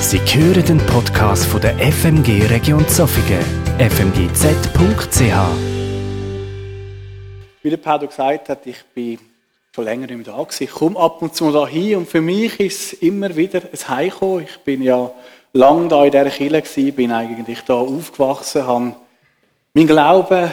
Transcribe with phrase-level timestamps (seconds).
[0.00, 3.44] Sie hören den Podcast von der FMG Region Zofingen,
[3.78, 5.20] fmgz.ch.
[7.62, 9.18] Wie der Pedro gesagt hat, ich bin
[9.74, 10.64] schon länger nicht mehr da gewesen.
[10.64, 13.88] Ich komme ab und zu da hin und für mich ist es immer wieder ein
[13.88, 14.44] Heimkommen.
[14.44, 15.12] Ich bin ja
[15.52, 18.94] lange da in dieser Kirche gewesen, bin eigentlich da aufgewachsen, habe
[19.74, 20.50] meinen Glauben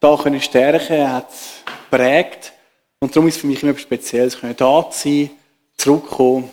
[0.00, 2.52] da können stärken, hat es prägt
[3.00, 5.30] und darum ist es für mich immer etwas Spezielles, da zu sein,
[5.78, 6.50] zurückkommen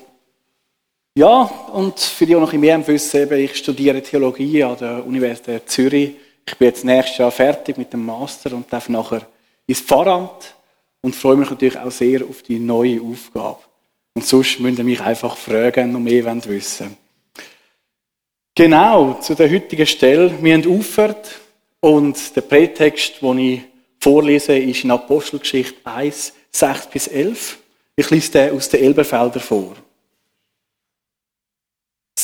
[1.15, 1.41] ja,
[1.73, 6.11] und für die, die noch mehr wissen, eben, ich studiere Theologie an der Universität Zürich.
[6.45, 9.27] Ich bin jetzt nächstes Jahr fertig mit dem Master und darf nachher
[9.67, 10.55] ins Pfarramt
[11.01, 13.59] und freue mich natürlich auch sehr auf die neue Aufgabe.
[14.15, 16.97] Und sonst müsst ihr mich einfach fragen und mehr wissen
[18.55, 20.31] Genau, zu der heutigen Stelle.
[20.41, 21.39] Wir haben aufgehört
[21.79, 23.61] und der Prätext, den ich
[24.01, 27.57] vorlese, ist in Apostelgeschichte 1, 6 bis 11.
[27.95, 29.75] Ich lese den aus den Elberfelder vor.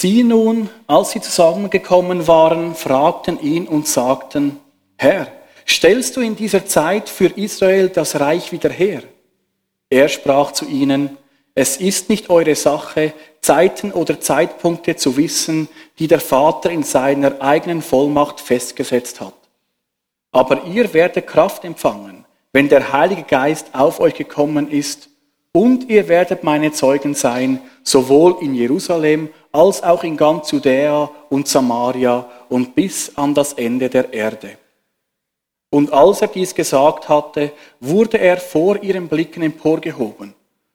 [0.06, 4.60] Sie nun, als sie zusammengekommen waren, fragten ihn und sagten,
[4.98, 5.26] Herr,
[5.68, 9.02] stellst du in dieser Zeit für Israel das Reich wieder her?
[9.90, 11.18] Er sprach zu ihnen,
[11.56, 17.42] es ist nicht eure Sache, Zeiten oder Zeitpunkte zu wissen, die der Vater in seiner
[17.42, 19.34] eigenen Vollmacht festgesetzt hat.
[20.32, 25.10] Aber ihr werdet Kraft empfangen, wenn der Heilige Geist auf euch gekommen ist,
[25.56, 31.48] und ihr werdet meine Zeugen sein, sowohl in Jerusalem als auch in ganz Judäa und
[31.48, 34.58] Samaria und bis an das Ende der Erde.
[35.70, 40.34] Und als er dies gesagt hatte, wurde er vor ihren Blicken emporgehoben,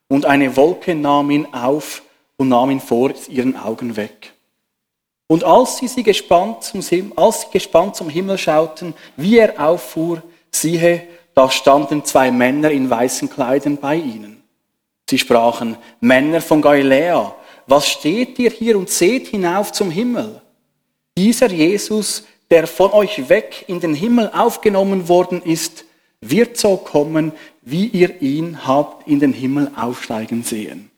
[0.09, 2.03] und eine Wolke nahm ihn auf
[2.37, 4.33] und nahm ihn vor ihren Augen weg.
[5.29, 6.83] Und als sie, sie gespannt zum,
[7.17, 12.91] als sie gespannt zum Himmel schauten, wie er auffuhr, siehe, da standen zwei Männer in
[12.91, 14.43] weißen Kleidern bei ihnen.
[15.09, 17.35] Sie sprachen, Männer von Galiläa,
[17.67, 20.41] was steht ihr hier und seht hinauf zum Himmel?
[21.17, 25.85] Dieser Jesus, der von euch weg in den Himmel aufgenommen worden ist,
[26.21, 30.91] wird so kommen, wie ihr ihn habt in den Himmel aufsteigen sehen.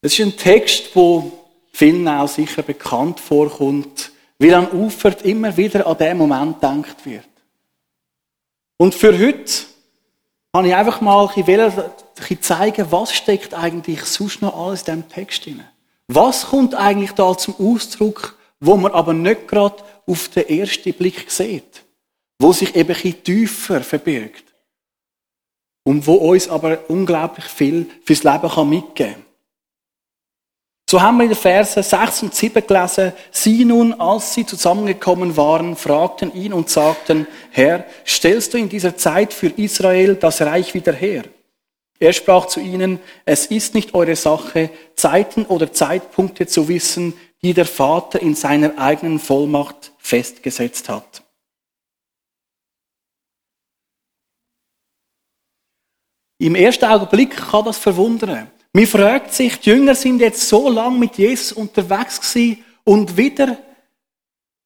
[0.00, 5.86] Es ist ein Text, wo vielen auch sicher bekannt vorkommt, weil an Ufert immer wieder
[5.86, 7.24] an den Moment gedacht wird.
[8.76, 9.52] Und für heute
[10.54, 15.46] habe ich einfach mal ein zeigen, was steckt eigentlich sonst noch alles in diesem Text
[15.46, 15.62] drin.
[16.08, 19.76] Was kommt eigentlich da zum Ausdruck, wo man aber nicht gerade
[20.06, 21.84] auf den ersten Blick sieht,
[22.38, 24.44] wo sich eben ein tiefer verbirgt
[25.84, 29.27] und wo uns aber unglaublich viel fürs Leben mitgeben kann.
[30.90, 35.36] So haben wir in den Versen 6 und 7 gelesen, sie nun, als sie zusammengekommen
[35.36, 40.72] waren, fragten ihn und sagten, Herr, stellst du in dieser Zeit für Israel das Reich
[40.72, 41.24] wieder her?
[42.00, 47.12] Er sprach zu ihnen, es ist nicht eure Sache, Zeiten oder Zeitpunkte zu wissen,
[47.42, 51.22] die der Vater in seiner eigenen Vollmacht festgesetzt hat.
[56.38, 58.50] Im ersten Augenblick kann das verwundern.
[58.78, 63.58] Man fragt sich, die Jünger sind jetzt so lange mit Jesus unterwegs gewesen und wieder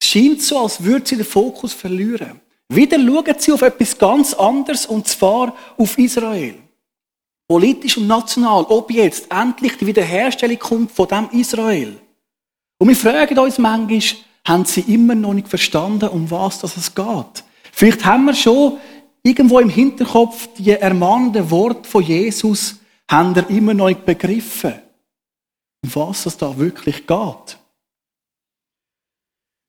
[0.03, 2.39] scheint so, als würden sie den Fokus verlieren.
[2.69, 6.57] Wieder schauen sie auf etwas ganz anderes und zwar auf Israel.
[7.49, 11.99] Politisch und national, ob jetzt endlich die Wiederherstellung kommt von dem Israel.
[12.79, 14.03] Und wir fragen uns manchmal,
[14.47, 17.45] haben sie immer noch nicht verstanden, um was das es geht?
[17.73, 18.77] Vielleicht haben wir schon
[19.23, 22.77] irgendwo im Hinterkopf die ermahnenden Worte von Jesus,
[23.11, 24.75] haben wir immer noch nicht begriffen,
[25.85, 27.59] um was es da wirklich geht.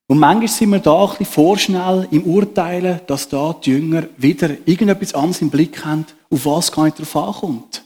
[0.08, 4.50] Und manchmal sind wir da ein bisschen vorschnell im Urteilen, dass da die Jünger wieder
[4.66, 7.84] irgendetwas anderes im Blick haben, auf was gar nicht drauf ankommt.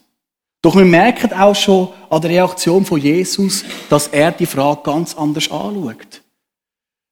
[0.61, 5.15] Doch wir merken auch schon an der Reaktion von Jesus, dass er die Frage ganz
[5.15, 6.21] anders anschaut.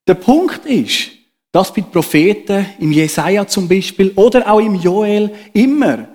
[0.08, 1.12] Der Punkt ist,
[1.52, 6.08] dass bei den Propheten, im Jesaja zum Beispiel oder auch im Joel immer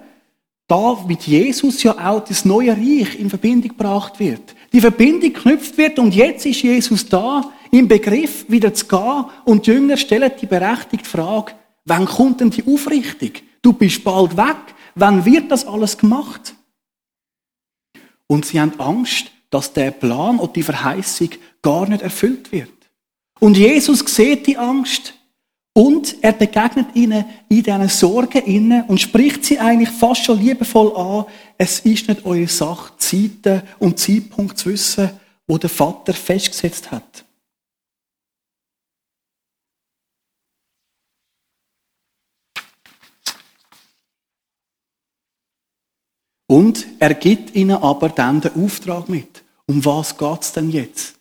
[0.71, 4.55] da mit Jesus ja auch das neue Reich in Verbindung gebracht wird.
[4.73, 9.67] Die Verbindung geknüpft wird und jetzt ist Jesus da, im Begriff wieder zu gehen und
[9.67, 13.33] die Jünger stellen die berechtigte Frage, wann kommt denn die Aufrichtung?
[13.63, 14.57] Du bist bald weg.
[14.95, 16.55] Wann wird das alles gemacht?
[18.29, 21.31] Und sie haben Angst, dass der Plan und die Verheißung
[21.63, 22.71] gar nicht erfüllt wird.
[23.41, 25.15] Und Jesus sieht die Angst
[25.81, 30.95] und er begegnet ihnen in diesen Sorgen innen und spricht sie eigentlich fast schon liebevoll
[30.95, 31.25] an.
[31.57, 35.09] Es ist nicht eure Sache, Zeiten und Zeitpunkt zu wissen,
[35.47, 37.25] wo der Vater festgesetzt hat.
[46.47, 49.43] Und er gibt ihnen aber dann den Auftrag mit.
[49.65, 51.15] um was geht's denn jetzt?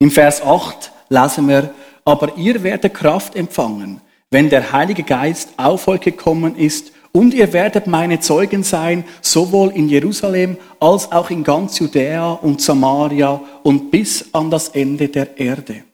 [0.00, 1.72] Im Vers 8 lesen wir,
[2.04, 7.52] aber ihr werdet Kraft empfangen, wenn der Heilige Geist auf euch gekommen ist, und ihr
[7.52, 13.92] werdet meine Zeugen sein, sowohl in Jerusalem als auch in ganz Judäa und Samaria und
[13.92, 15.84] bis an das Ende der Erde.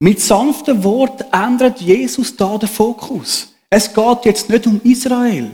[0.00, 3.54] Mit sanftem Wort ändert Jesus da den Fokus.
[3.70, 5.48] Es geht jetzt nicht um Israel.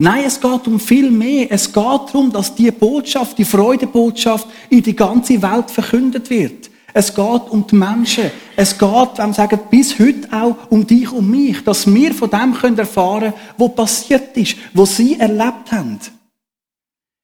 [0.00, 1.46] Nein, es geht um viel mehr.
[1.50, 6.70] Es geht darum, dass die Botschaft, die Freudebotschaft in die ganze Welt verkündet wird.
[6.96, 8.30] Es geht um die Menschen.
[8.54, 12.30] Es geht, wenn wir sagen, bis heute auch um dich und mich, dass wir von
[12.30, 15.98] dem können erfahren können, was passiert ist, was sie erlebt haben.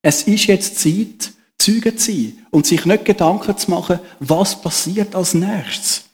[0.02, 5.14] Es ist jetzt Zeit, Zeugen zu sein und sich nicht Gedanken zu machen, was passiert
[5.14, 6.04] als nächstes.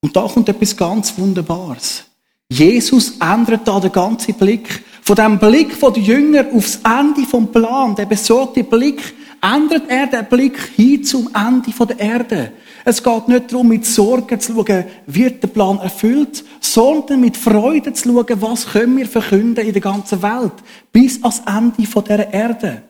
[0.00, 2.04] Und da kommt etwas ganz Wunderbares.
[2.48, 4.84] Jesus ändert da den ganzen Blick.
[5.02, 10.26] Von dem Blick der Jünger aufs Ende vom Plan, der besorgte Blick, ändert er den
[10.26, 12.52] Blick hin zum Ende der Erde.
[12.84, 17.92] Es geht nicht darum, mit Sorgen zu schauen, wird der Plan erfüllt, sondern mit Freude
[17.92, 20.52] zu schauen, was können wir verkünden in der ganzen Welt,
[20.92, 22.82] bis ans Ende der Erde.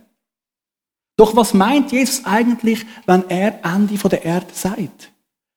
[1.17, 5.12] Doch was meint Jesus eigentlich, wenn er Ende der Erde sagt?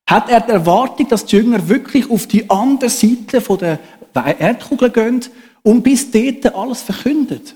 [0.09, 3.41] Hat er die Erwartung, dass die Jünger wirklich auf die andere Seite
[4.13, 5.21] der Erdkugel gehen
[5.61, 7.55] und bis dort alles verkündet?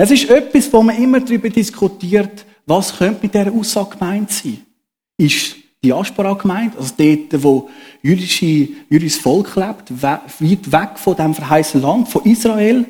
[0.00, 4.64] Es ist etwas, wo man immer darüber diskutiert, was könnte mit dieser Aussage gemeint sein.
[5.16, 7.68] Ist die Diaspora gemeint, also dort, wo
[8.00, 12.86] jüdische, jüdisches Volk lebt, weit weg von dem verheißenen Land, von Israel?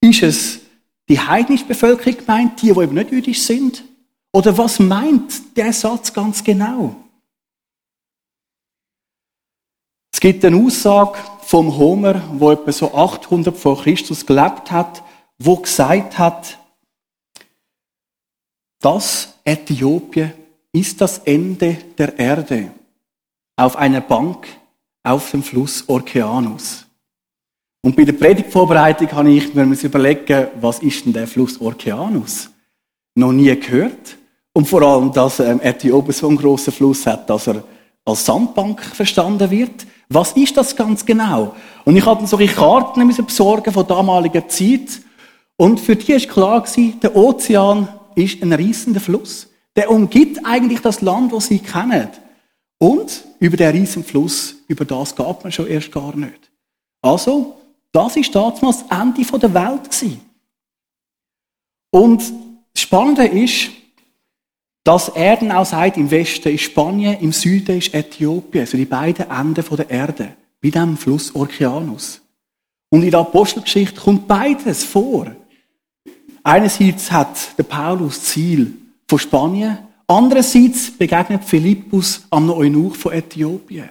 [0.00, 0.60] Ist es
[1.08, 3.84] die heidnische Bevölkerung gemeint, die, die eben nicht jüdisch sind?
[4.32, 6.96] Oder was meint der Satz ganz genau?
[10.12, 15.04] Es gibt eine Aussage vom Homer, wo etwa so 800 vor Christus gelebt hat,
[15.38, 16.58] wo gesagt hat,
[18.80, 20.32] dass Äthiopien
[20.72, 22.70] ist das Ende der Erde
[23.56, 24.46] auf einer Bank
[25.02, 26.84] auf dem Fluss Orkeanus.
[27.82, 32.50] Und bei der Predigtvorbereitung habe ich mir überlegen, was ist denn der Fluss Orkeanus?
[33.14, 34.16] Noch nie gehört.
[34.54, 37.62] Und vor allem, dass ähm, Äthiopien so einen grossen Fluss hat, dass er
[38.04, 39.86] als Sandbank verstanden wird.
[40.08, 41.54] Was ist das ganz genau?
[41.84, 45.00] Und ich habe solche Karten besorgen von damaliger Zeit
[45.56, 49.48] und für die ist klar gewesen, der Ozean ist ein riesender Fluss.
[49.76, 52.08] Der umgibt eigentlich das Land, das sie kennen.
[52.78, 56.50] Und über den riesigen Fluss, über das geht man schon erst gar nicht.
[57.02, 57.56] Also,
[57.92, 60.20] das ist damals das Ende der Welt gewesen.
[61.90, 62.20] Und
[62.72, 63.70] das Spannende ist,
[64.82, 68.84] dass er dann auch sagt, im Westen ist Spanien, im Süden ist Äthiopien, also die
[68.84, 72.20] beiden Enden der Erde, wie dem Fluss Orkianus.
[72.90, 75.34] Und in der Apostelgeschichte kommt beides vor.
[76.46, 78.74] Einerseits hat der Paulus Ziel
[79.08, 83.88] von Spanien, andererseits begegnet Philippus am Eunuch von Äthiopien.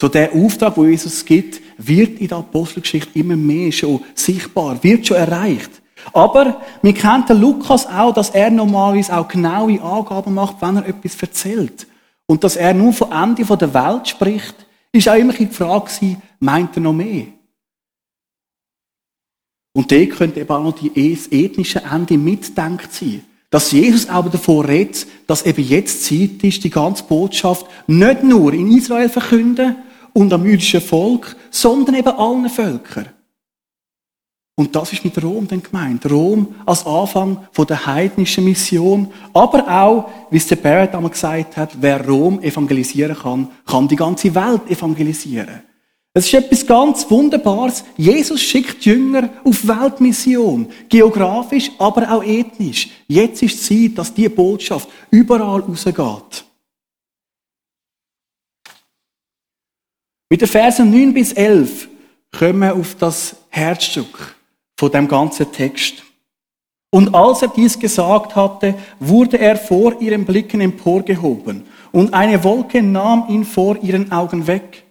[0.00, 5.06] So der Auftrag, wo Jesus gibt, wird in der Apostelgeschichte immer mehr schon sichtbar, wird
[5.06, 5.70] schon erreicht.
[6.12, 10.88] Aber wir kennen den Lukas auch, dass er normalerweise auch genaue Angaben macht, wenn er
[10.88, 11.86] etwas erzählt.
[12.26, 14.54] Und dass er nur vom Ende der Welt spricht,
[14.90, 17.26] ist auch immer die Frage meint er noch mehr?
[19.76, 23.22] Und da könnte eben auch noch die ethnische Ende mitdenkt sein.
[23.50, 28.54] Dass Jesus aber davor redet, dass eben jetzt Zeit ist, die ganze Botschaft nicht nur
[28.54, 29.76] in Israel verkünden
[30.14, 33.10] und am jüdischen Volk, sondern eben allen Völkern.
[34.54, 36.10] Und das ist mit Rom dann gemeint.
[36.10, 41.58] Rom als Anfang von der heidnischen Mission, aber auch, wie es der Barrett einmal gesagt
[41.58, 45.60] hat, wer Rom evangelisieren kann, kann die ganze Welt evangelisieren.
[46.16, 47.84] Es ist etwas ganz Wunderbares.
[47.94, 50.66] Jesus schickt Jünger auf Weltmission.
[50.88, 52.88] Geografisch, aber auch ethnisch.
[53.06, 56.46] Jetzt ist Zeit, dass die Botschaft überall rausgeht.
[60.30, 61.86] Mit den Versen 9 bis 11
[62.32, 64.36] kommen wir auf das Herzstück
[64.78, 66.02] von dem ganzen Text.
[66.88, 72.82] Und als er dies gesagt hatte, wurde er vor ihren Blicken emporgehoben und eine Wolke
[72.82, 74.85] nahm ihn vor ihren Augen weg.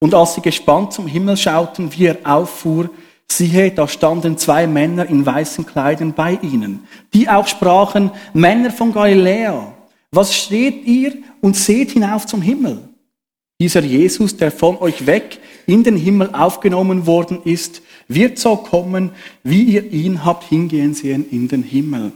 [0.00, 2.88] Und als sie gespannt zum Himmel schauten, wie er auffuhr,
[3.30, 8.92] siehe, da standen zwei Männer in weißen Kleidern bei ihnen, die auch sprachen, Männer von
[8.92, 9.74] Galiläa,
[10.10, 12.88] was steht ihr und seht hinauf zum Himmel?
[13.60, 19.12] Dieser Jesus, der von euch weg in den Himmel aufgenommen worden ist, wird so kommen,
[19.42, 22.12] wie ihr ihn habt hingehen sehen in den Himmel.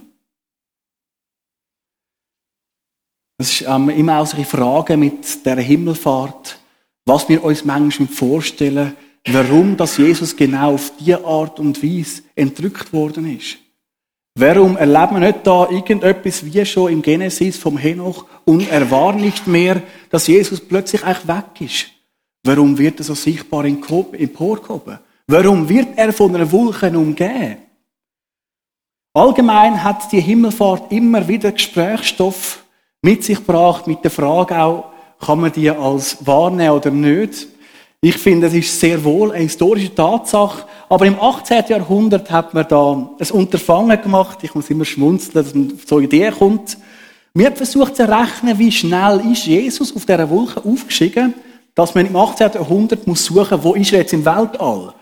[3.37, 6.59] Das ist ähm, immer auch so eine Frage mit der Himmelfahrt
[7.07, 8.97] was wir uns manchmal vorstellen,
[9.27, 13.59] warum das Jesus genau auf diese Art und Weise entrückt worden ist.
[14.37, 19.13] Warum erleben wir nicht da irgendetwas wie schon im Genesis vom Henoch und er war
[19.13, 19.81] nicht mehr,
[20.11, 21.87] dass Jesus plötzlich eigentlich weg ist?
[22.43, 24.99] Warum wird er so sichtbar emporgehoben?
[25.27, 27.59] Warum wird er von einer Wolke umgeben?
[29.15, 32.65] Allgemein hat die Himmelfahrt immer wieder Gesprächsstoff
[33.01, 34.94] mit sich gebracht, mit der Frage auch,
[35.25, 37.47] kann man die als wahrnehmen oder nicht?
[38.01, 40.67] Ich finde, es ist sehr wohl eine historische Tatsache.
[40.91, 41.65] Aber im 18.
[41.69, 44.41] Jahrhundert hat man da ein Unterfangen gemacht.
[44.43, 46.77] Ich muss immer schmunzeln, dass man auf so Idee kommt.
[47.33, 51.35] Wir haben versucht zu errechnen, wie schnell ist Jesus auf dieser Wolke aufgestiegen,
[51.75, 52.53] dass man im 18.
[52.53, 54.93] Jahrhundert muss suchen, wo ist er jetzt im Weltall?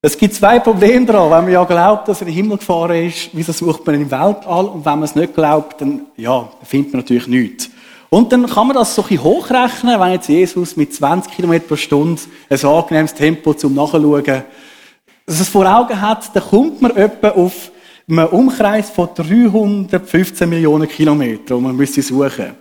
[0.00, 1.30] Es gibt zwei Probleme daran.
[1.30, 4.02] Wenn man ja glaubt, dass er in den Himmel gefahren ist, wieso sucht man ihn
[4.02, 4.66] im Weltall?
[4.66, 7.70] Und wenn man es nicht glaubt, dann, ja, findet man natürlich nichts.
[8.16, 11.76] Und dann kann man das so ein hochrechnen, wenn jetzt Jesus mit 20 km pro
[11.76, 17.28] Stunde ein angenehmes Tempo zum Nachschauen, dass es vor Augen hat, dann kommt man etwa
[17.32, 17.70] auf
[18.08, 22.54] einen Umkreis von 315 Millionen Kilometern, wo man müsste suchen.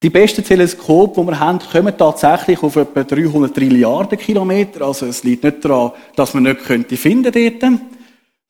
[0.00, 4.82] Die besten Teleskope, die wir haben, kommen tatsächlich auf etwa 300 Trilliarden Kilometer.
[4.82, 7.80] Also es liegt nicht daran, dass man nicht könnte finden dort,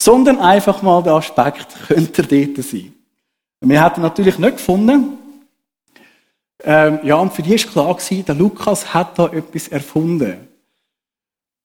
[0.03, 2.93] sondern einfach mal der Aspekt, könnte dort sein.
[3.63, 5.25] Wir hätten natürlich nicht gefunden,
[6.65, 10.49] ähm, ja, und für die ist klar gewesen, der Lukas hat da etwas erfunden.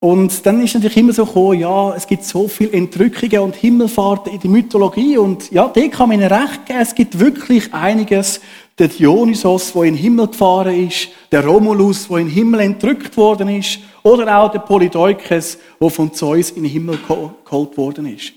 [0.03, 4.33] Und dann ist natürlich immer so gekommen, ja, es gibt so viele Entrückungen und Himmelfahrten
[4.33, 8.41] in der Mythologie und ja, dem kann man ihnen recht geben, es gibt wirklich einiges.
[8.79, 13.15] Der Dionysos, der in den Himmel gefahren ist, der Romulus, der in den Himmel entrückt
[13.15, 16.97] worden ist, oder auch der Polydeukes, der von Zeus in den Himmel
[17.45, 18.33] geholt worden ist.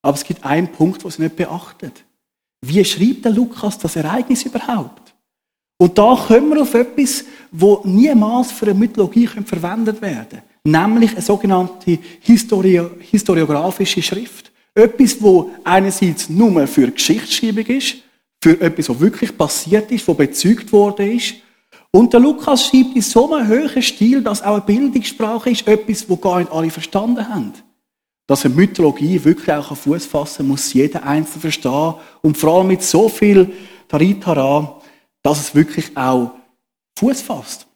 [0.00, 2.02] Aber es gibt einen Punkt, den sie nicht beachtet.
[2.62, 5.03] Wie schreibt der Lukas das Ereignis überhaupt?
[5.76, 11.20] Und da kommen wir auf etwas, wo niemals für eine Mythologie verwendet werden Nämlich eine
[11.20, 14.50] sogenannte Histori historiografische Schrift.
[14.74, 17.96] Etwas, wo einerseits nur für Geschichtsschreibung ist,
[18.42, 21.34] für etwas, was wirklich passiert ist, was bezeugt worden ist.
[21.90, 26.08] Und der Lukas schreibt in so einem hohen Stil, dass auch eine Bildungssprache ist, etwas,
[26.08, 27.52] wo gar nicht alle verstanden haben.
[28.26, 31.94] Dass eine Mythologie wirklich auch auf Fuß fassen muss jeder Einzelne verstehen.
[32.22, 33.52] Und vor allem mit so viel
[33.86, 34.80] Taritara,
[35.24, 36.30] dass es wirklich auch
[36.98, 37.66] Fuß fasst.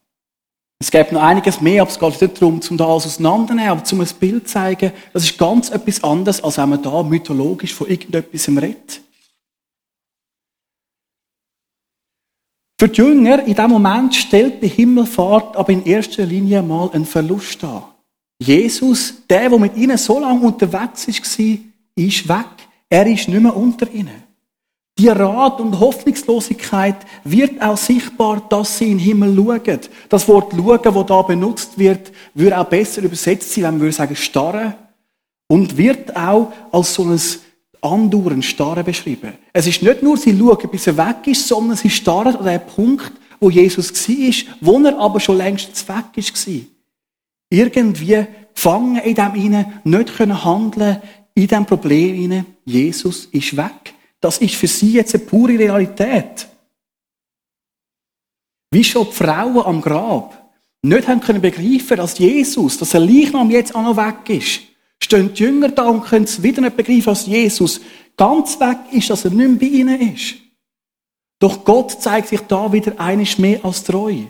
[0.81, 3.83] Es gibt noch einiges mehr, aber es geht nicht darum, um da alles auseinanderzunehmen, aber
[3.93, 7.75] um ein Bild zu zeigen, das ist ganz etwas anderes, als wenn man da mythologisch
[7.75, 9.01] von irgendetwas redet.
[12.79, 17.07] Für die Jünger in diesem Moment stellt die Himmelfahrt aber in erster Linie mal einen
[17.07, 17.97] Verlust dar.
[18.41, 21.59] Jesus, der, der mit ihnen so lange unterwegs war,
[21.97, 22.47] ist weg.
[22.89, 24.28] Er ist nicht mehr unter ihnen.
[24.99, 29.81] Die Rat und Hoffnungslosigkeit wird auch sichtbar, dass sie in den Himmel schauen.
[30.09, 34.17] Das Wort schauen, das da benutzt wird, würde auch besser übersetzt sein, wenn wir sagen
[34.17, 34.75] starren.
[35.47, 37.21] Und wird auch als so ein
[37.81, 39.35] Andauern, Starren beschrieben.
[39.53, 42.61] Es ist nicht nur, sie schauen, bis er weg ist, sondern sie starren an den
[42.67, 46.61] Punkt, wo Jesus war, wo er aber schon längst weg war.
[47.51, 51.01] Irgendwie gefangen in dem hinein, nicht können handeln,
[51.35, 52.47] in dem Problem hinein.
[52.65, 53.95] Jesus ist weg.
[54.21, 56.49] Das ist für sie jetzt eine pure Realität.
[58.71, 63.51] Wie schon die Frauen am Grab nicht haben können begreifen, dass Jesus, dass der Leichnam
[63.51, 64.61] jetzt auch noch weg ist,
[65.03, 67.81] stehen die Jünger da und können es wieder nicht begreifen, dass Jesus
[68.17, 70.37] ganz weg ist, dass er nicht mehr bei ihnen ist.
[71.41, 74.23] Doch Gott zeigt sich da wieder einiges mehr als treu.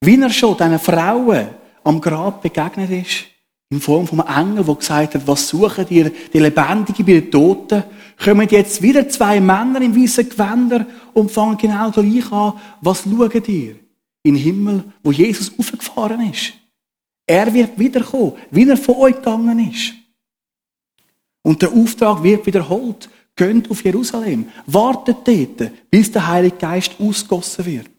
[0.00, 1.48] Wie er schon diesen Frauen
[1.84, 3.26] am Grab begegnet ist,
[3.72, 7.84] in Form einem Engel, der gesagt hat, was suchen ihr, die Lebendigen bei den Toten,
[8.22, 12.52] kommen jetzt wieder zwei Männer in weißen Gewändern und fangen genau gleich an,
[12.82, 13.76] was schauen ihr?
[14.24, 16.52] In den Himmel, wo Jesus aufgefahren ist.
[17.26, 19.94] Er wird wiederkommen, wie er von euch gegangen ist.
[21.42, 23.08] Und der Auftrag wird wiederholt.
[23.34, 24.48] Geht auf Jerusalem.
[24.66, 27.91] Wartet dort, bis der Heilige Geist ausgossen wird.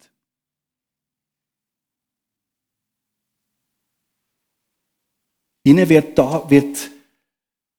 [5.63, 6.89] Ihnen wird, da, wird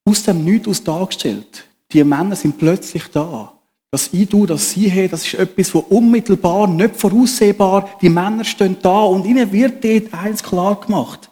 [0.05, 1.67] aus dem Nichts aus dargestellt.
[1.93, 3.53] Die Männer sind plötzlich da.
[3.91, 8.45] Das Ich, du, das Sie haben, das ist etwas, wo unmittelbar, nicht voraussehbar, die Männer
[8.45, 11.31] stehen da und ihnen wird dort eins klar gemacht.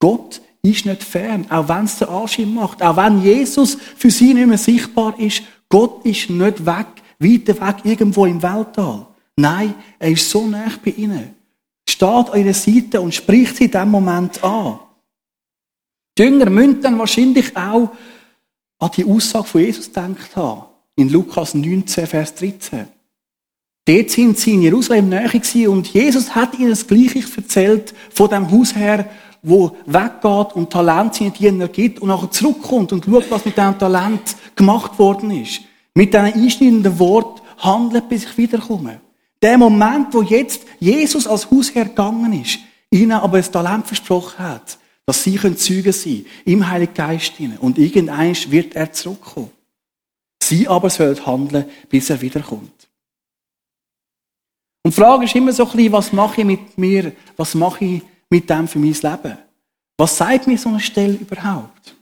[0.00, 4.34] Gott ist nicht fern, auch wenn es der Anschein macht, auch wenn Jesus für sie
[4.34, 5.42] nicht mehr sichtbar ist.
[5.68, 6.86] Gott ist nicht weg,
[7.20, 9.06] weiter weg, irgendwo im Weltall.
[9.36, 11.34] Nein, er ist so nah bei ihnen.
[11.88, 14.80] Steht an ihrer Seite und spricht sie in diesem Moment an.
[16.16, 17.90] Die Jünger müssen dann wahrscheinlich auch
[18.78, 20.64] an die Aussage von Jesus gedacht haben.
[20.96, 22.86] In Lukas 19, Vers 13.
[23.86, 25.30] Dort sind sie in Jerusalem näher
[25.68, 29.06] und Jesus hat ihnen das Gleiche erzählt von dem Hausherr,
[29.42, 33.78] wo weggeht und Talent seinen Diener gibt und nachher zurückkommt und schaut, was mit diesem
[33.78, 35.62] Talent gemacht worden ist.
[35.94, 39.00] Mit diesen einschneidenden Wort handelt, bis ich wiederkomme.
[39.42, 42.58] Der Moment, wo jetzt Jesus als Hausherr gegangen ist,
[42.90, 47.58] ihnen aber ein Talent versprochen hat, dass sie Zeugen sein im Heiligen Geist hinein.
[47.58, 49.50] Und irgendein wird er zurückkommen.
[50.42, 52.88] Sie aber sollen handeln, bis er wiederkommt.
[54.82, 57.84] Und die Frage ist immer so ein bisschen, was mache ich mit mir, was mache
[57.84, 59.38] ich mit dem für mein Leben?
[59.98, 61.94] Was sagt mir so eine Stelle überhaupt?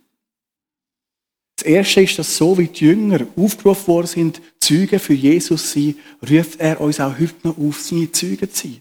[1.57, 5.81] Das Erste ist, dass so wie die Jünger aufgerufen worden sind, Zeugen für Jesus zu
[5.81, 5.97] sein,
[6.31, 8.81] ruft er uns auch heute noch auf, seine Zeugen zu sein.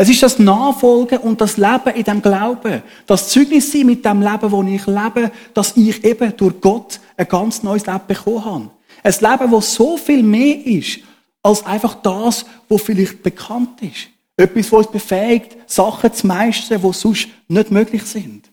[0.00, 2.84] Es ist das Nachfolgen und das Leben in dem Glauben.
[3.04, 7.26] Das Zeugnis sein mit dem Leben, wo ich lebe, dass ich eben durch Gott ein
[7.26, 8.70] ganz neues Leben bekommen habe.
[9.02, 11.00] Ein Leben, das so viel mehr ist,
[11.42, 14.06] als einfach das, was vielleicht bekannt ist.
[14.36, 18.48] Etwas, was uns befähigt, Sachen zu meistern, die sonst nicht möglich sind.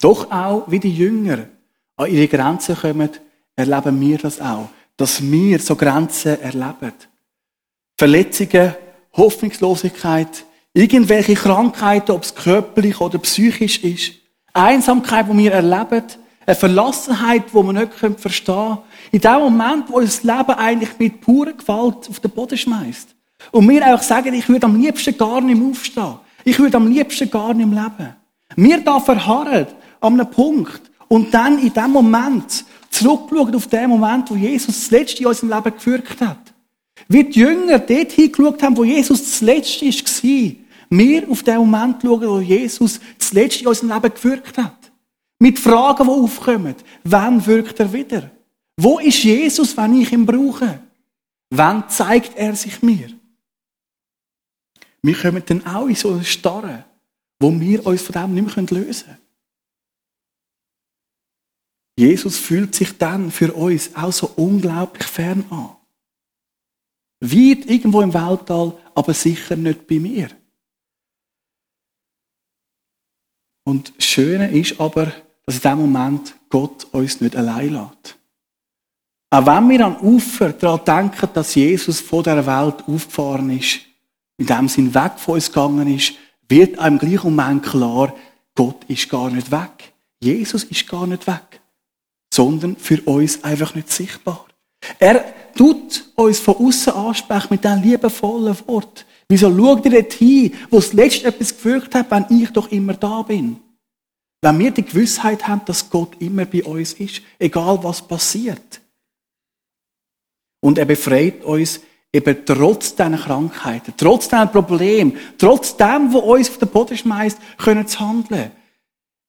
[0.00, 1.48] Doch auch, wie die Jünger
[1.96, 3.10] an ihre Grenzen kommen,
[3.56, 4.68] erleben wir das auch.
[4.96, 6.92] Dass wir so Grenzen erleben.
[7.98, 8.74] Verletzungen,
[9.12, 14.12] Hoffnungslosigkeit, irgendwelche Krankheiten, ob es körperlich oder psychisch ist,
[14.52, 16.04] Einsamkeit, die wir erleben,
[16.46, 18.78] eine Verlassenheit, die wir nicht verstehen können.
[19.10, 23.08] In dem Moment, wo uns das Leben eigentlich mit purer Gewalt auf den Boden schmeißt.
[23.50, 26.14] Und wir einfach sagen, ich würde am liebsten gar nicht aufstehen.
[26.44, 28.14] Ich würde am liebsten gar nicht leben.
[28.54, 29.66] Wir da verharren
[30.00, 34.90] an einem Punkt und dann in dem Moment zurückschauen auf den Moment, wo Jesus das
[34.92, 36.47] Letzte in unserem Leben gewirkt hat.
[37.06, 40.52] Wie die Jünger dort hingeschaut haben, wo Jesus das Letzte war.
[40.90, 44.90] Wir auf den Moment schauen, wo Jesus das Letzte in unserem Leben gewirkt hat.
[45.38, 46.74] Mit Fragen, die aufkommen.
[47.04, 48.30] Wann wirkt er wieder?
[48.76, 50.80] Wo ist Jesus, wenn ich ihn brauche?
[51.50, 53.10] Wann zeigt er sich mir?
[55.02, 56.84] Wir kommen dann auch in so eine Starre,
[57.38, 59.18] wo wir uns von dem nicht mehr lösen können.
[61.98, 65.70] Jesus fühlt sich dann für uns auch so unglaublich fern an.
[67.20, 70.28] Weit irgendwo im Weltall, aber sicher nicht bei mir.
[73.64, 75.12] Und das Schöne ist aber,
[75.44, 78.18] dass in dem Moment Gott uns nicht allein lässt.
[79.30, 83.80] Auch wenn wir am Ufer daran denken, dass Jesus vor der Welt aufgefahren ist,
[84.38, 86.14] in dem Sinn weg von uns gegangen ist,
[86.48, 88.14] wird einem gleich Moment klar,
[88.54, 89.92] Gott ist gar nicht weg.
[90.20, 91.60] Jesus ist gar nicht weg.
[92.32, 94.47] Sondern für uns einfach nicht sichtbar.
[94.98, 95.24] Er
[95.56, 99.04] tut uns von außen ansprechen mit diesem liebevollen Wort.
[99.28, 102.94] Wieso schaut ihr dort hin, wo das letzte etwas gewirkt hat, wenn ich doch immer
[102.94, 103.58] da bin?
[104.40, 108.80] Wenn wir die Gewissheit haben, dass Gott immer bei uns ist, egal was passiert.
[110.60, 111.80] Und er befreit uns
[112.12, 117.38] eben trotz diesen Krankheiten, trotz diesen Problemen, trotz dem, was uns auf den Boden schmeißt,
[117.58, 118.52] können zu handeln.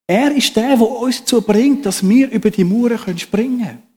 [0.07, 3.88] Er ist der, der uns dazu bringt, dass wir über die Mauern springen können.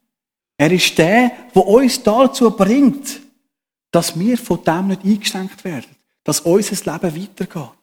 [0.56, 3.20] Er ist der, der uns dazu bringt,
[3.90, 7.82] dass wir von dem nicht eingeschränkt werden, dass unser Leben weitergeht.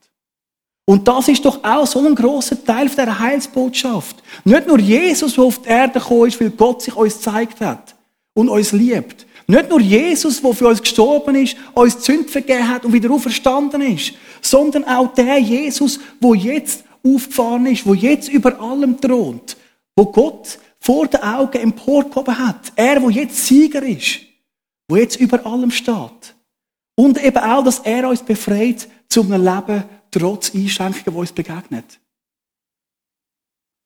[0.86, 4.24] Und das ist doch auch so ein großer Teil der Heilsbotschaft.
[4.44, 7.96] Nicht nur Jesus, der auf die Erde gekommen ist, weil Gott sich uns gezeigt hat
[8.34, 9.28] und uns liebt.
[9.46, 13.12] Nicht nur Jesus, der für uns gestorben ist, uns die Sünde vergeben hat und wieder
[13.12, 19.58] auferstanden ist, sondern auch der Jesus, der jetzt aufgefahren ist, der jetzt über allem thront,
[19.96, 22.72] wo Gott vor den Augen emporgehoben hat.
[22.76, 24.22] Er, der jetzt Sieger ist,
[24.90, 26.36] der jetzt über allem steht.
[26.96, 32.00] Und eben auch, dass er uns befreit zu einem Leben, trotz Einschränkungen, die uns begegnet.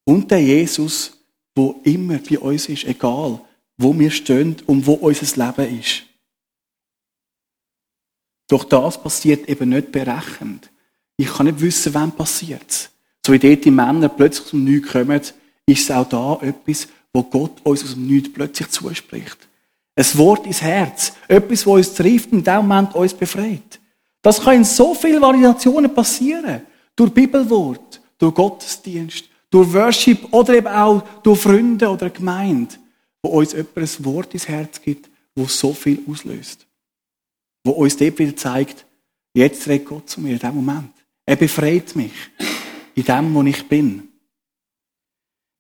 [0.06, 1.18] Und der Jesus,
[1.56, 3.40] wo immer bei uns ist, egal
[3.78, 6.04] wo wir stehen und wo unser Leben ist.
[8.48, 10.70] Doch das passiert eben nicht berechnet.
[11.18, 12.92] Ich kann nicht wissen, wann passiert
[13.26, 15.22] So wie dort die Männer plötzlich zum Nichts kommen,
[15.66, 19.38] ist es auch da etwas, wo Gott uns aus dem Nichts plötzlich zuspricht.
[19.96, 21.14] Ein Wort ins Herz.
[21.28, 23.80] Etwas, wo uns trifft und in dem Moment uns befreit.
[24.22, 26.62] Das kann in so vielen Variationen passieren.
[26.96, 32.76] Durch Bibelwort, durch Gottesdienst, durch Worship oder eben auch durch Freunde oder Gemeinde,
[33.22, 36.66] wo uns jemand ein Wort ins Herz gibt, wo so viel auslöst.
[37.64, 38.86] Wo uns dort wieder zeigt,
[39.34, 40.94] jetzt redet Gott zu mir in dem Moment.
[41.26, 42.14] Er befreit mich
[42.96, 44.10] in dem, wo ich bin.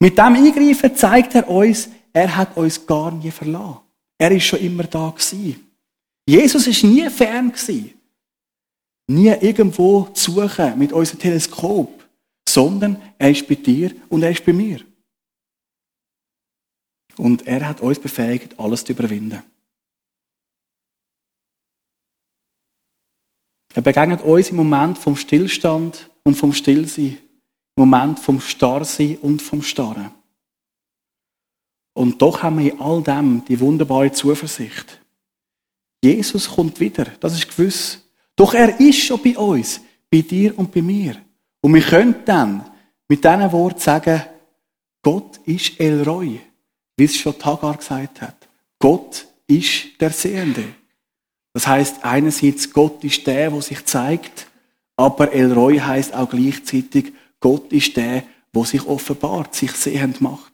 [0.03, 3.79] Mit dem Eingreifen zeigt er uns, er hat uns gar nie verlassen.
[4.17, 5.55] Er ist schon immer da gewesen.
[6.27, 7.93] Jesus ist nie fern gewesen
[9.07, 12.03] nie irgendwo zu suchen mit unserem Teleskop,
[12.47, 14.81] sondern er ist bei dir und er ist bei mir.
[17.17, 19.43] Und er hat uns befähigt, alles zu überwinden.
[23.75, 27.17] Eine begegnet uns im Moment vom Stillstand und vom Stillsein,
[27.75, 30.11] Moment vom Starrsein und vom Starren.
[31.93, 34.99] Und doch haben wir in all dem die wunderbare Zuversicht.
[36.03, 38.01] Jesus kommt wieder, das ist gewiss.
[38.35, 39.79] Doch er ist schon bei uns,
[40.11, 41.15] bei dir und bei mir.
[41.61, 42.69] Und wir können dann
[43.07, 44.23] mit diesen Worten sagen,
[45.01, 46.39] Gott ist El Roy,
[46.97, 48.49] wie es schon Tagar gesagt hat.
[48.79, 50.65] Gott ist der Sehende.
[51.53, 54.47] Das heißt einerseits, Gott ist der, der sich zeigt,
[54.97, 58.23] aber El Roy heißt auch gleichzeitig, Gott ist der,
[58.55, 60.53] der sich offenbart, sich sehend macht.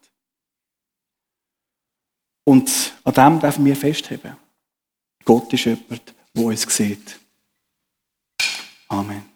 [2.45, 4.35] Und an dem dürfen wir festheben.
[5.23, 7.19] Gott ist jemand, der uns sieht.
[8.87, 9.28] Amen.